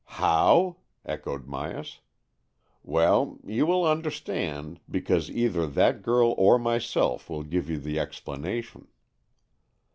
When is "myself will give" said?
6.57-7.69